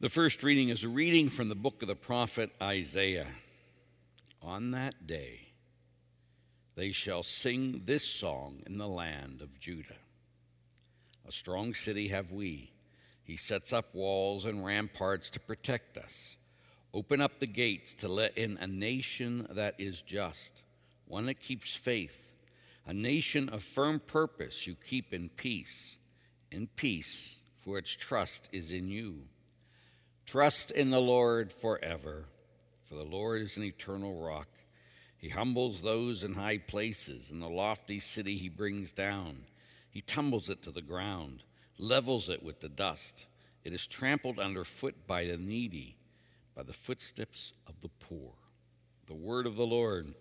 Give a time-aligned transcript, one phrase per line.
[0.00, 3.26] The first reading is a reading from the book of the prophet Isaiah.
[4.40, 5.48] On that day,
[6.76, 9.96] they shall sing this song in the land of Judah.
[11.26, 12.70] A strong city have we.
[13.24, 16.36] He sets up walls and ramparts to protect us.
[16.94, 20.62] Open up the gates to let in a nation that is just,
[21.08, 22.30] one that keeps faith,
[22.86, 25.96] a nation of firm purpose you keep in peace.
[26.52, 29.24] In peace, for its trust is in you.
[30.28, 32.26] Trust in the Lord forever,
[32.84, 34.48] for the Lord is an eternal rock.
[35.16, 39.44] He humbles those in high places, and the lofty city he brings down.
[39.88, 41.44] He tumbles it to the ground,
[41.78, 43.26] levels it with the dust.
[43.64, 45.96] It is trampled underfoot by the needy,
[46.54, 48.32] by the footsteps of the poor.
[49.06, 50.12] The word of the Lord.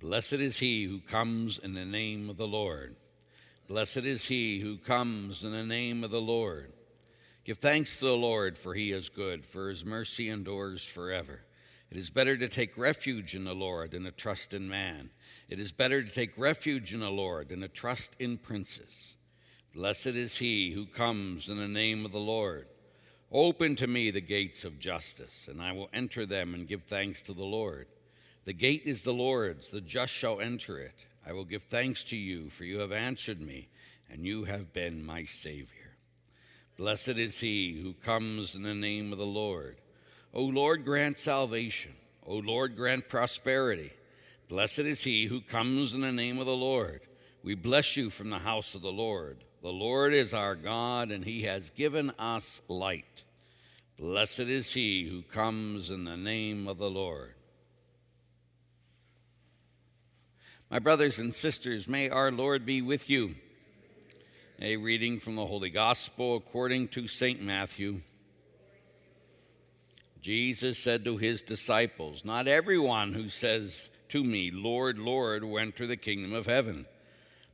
[0.00, 2.96] Blessed is he who comes in the name of the Lord.
[3.68, 6.72] Blessed is he who comes in the name of the Lord.
[7.44, 11.40] Give thanks to the Lord, for he is good, for his mercy endures forever.
[11.90, 15.10] It is better to take refuge in the Lord than to trust in man.
[15.48, 19.14] It is better to take refuge in the Lord than to trust in princes.
[19.74, 22.66] Blessed is he who comes in the name of the Lord.
[23.30, 27.22] Open to me the gates of justice, and I will enter them and give thanks
[27.24, 27.86] to the Lord.
[28.44, 31.06] The gate is the Lord's, the just shall enter it.
[31.26, 33.68] I will give thanks to you, for you have answered me,
[34.10, 35.91] and you have been my Savior.
[36.82, 39.76] Blessed is he who comes in the name of the Lord.
[40.34, 41.92] O Lord, grant salvation.
[42.26, 43.92] O Lord, grant prosperity.
[44.48, 47.02] Blessed is he who comes in the name of the Lord.
[47.44, 49.44] We bless you from the house of the Lord.
[49.62, 53.22] The Lord is our God, and he has given us light.
[53.96, 57.34] Blessed is he who comes in the name of the Lord.
[60.68, 63.36] My brothers and sisters, may our Lord be with you.
[64.64, 67.42] A reading from the Holy Gospel according to St.
[67.42, 68.00] Matthew.
[70.20, 75.84] Jesus said to his disciples, Not everyone who says to me, Lord, Lord, will enter
[75.84, 76.86] the kingdom of heaven,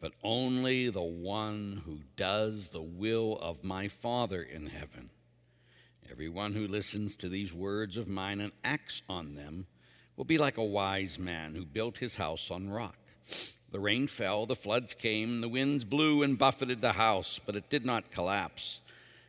[0.00, 5.10] but only the one who does the will of my Father in heaven.
[6.08, 9.66] Everyone who listens to these words of mine and acts on them
[10.14, 12.96] will be like a wise man who built his house on rock.
[13.72, 17.70] The rain fell, the floods came, the winds blew and buffeted the house, but it
[17.70, 18.82] did not collapse.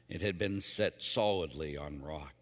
[0.09, 2.35] It had been set solidly on rock.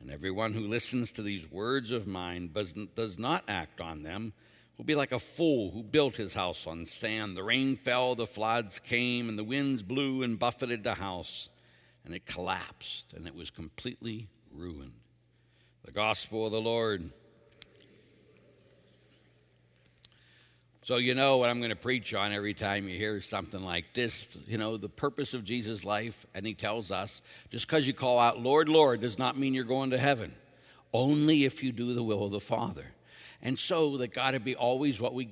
[0.00, 4.32] And everyone who listens to these words of mine does not act on them
[4.76, 7.36] will be like a fool who built his house on sand.
[7.36, 11.48] The rain fell, the floods came, and the winds blew and buffeted the house,
[12.04, 14.94] and it collapsed, and it was completely ruined.
[15.84, 17.12] The gospel of the Lord.
[20.84, 23.94] So, you know what I'm going to preach on every time you hear something like
[23.94, 24.36] this.
[24.46, 28.18] You know, the purpose of Jesus' life, and he tells us just because you call
[28.18, 30.34] out, Lord, Lord, does not mean you're going to heaven.
[30.92, 32.84] Only if you do the will of the Father.
[33.40, 35.30] And so, that got to be always what we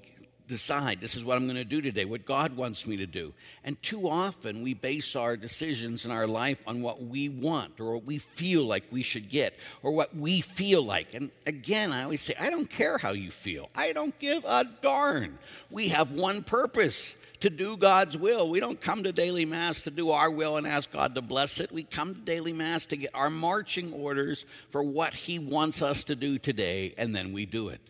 [0.53, 3.33] decide this is what I'm going to do today, what God wants me to do.
[3.65, 7.95] And too often we base our decisions in our life on what we want or
[7.95, 11.15] what we feel like we should get or what we feel like.
[11.15, 14.65] And again, I always say, I don't care how you feel, I don't give a
[14.83, 15.39] darn.
[15.71, 18.51] We have one purpose to do God's will.
[18.51, 21.61] We don't come to daily mass to do our will and ask God to bless
[21.61, 21.73] it.
[21.73, 26.05] We come to daily mass to get our marching orders for what He wants us
[26.05, 27.81] to do today, and then we do it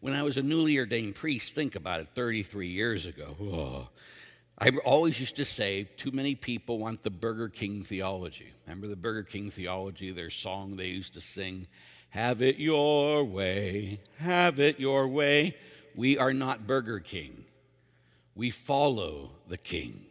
[0.00, 3.36] when I was a newly ordained priest, think about it, 33 years ago.
[3.40, 3.88] Oh,
[4.58, 8.52] I always used to say, too many people want the Burger King theology.
[8.66, 11.66] Remember the Burger King theology, their song they used to sing?
[12.10, 15.56] Have it your way, have it your way.
[15.94, 17.44] We are not Burger King.
[18.34, 20.06] We follow the King,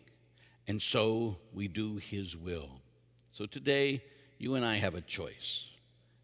[0.68, 2.70] and so we do his will.
[3.32, 4.04] So today,
[4.38, 5.70] you and I have a choice.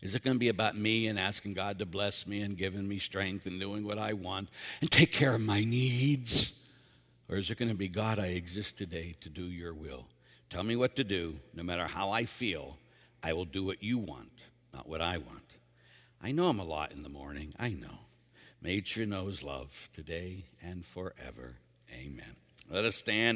[0.03, 2.85] Is it going to be about me and asking God to bless me and giving
[2.85, 4.49] me strength and doing what I want
[4.81, 6.51] and take care of my needs?
[7.29, 10.07] Or is it going to be, God, I exist today to do your will?
[10.49, 11.39] Tell me what to do.
[11.53, 12.77] No matter how I feel,
[13.23, 14.33] I will do what you want,
[14.73, 15.55] not what I want.
[16.21, 17.53] I know I'm a lot in the morning.
[17.57, 17.99] I know.
[18.61, 21.55] Nature knows love today and forever.
[21.93, 22.35] Amen.
[22.69, 23.31] Let us stand.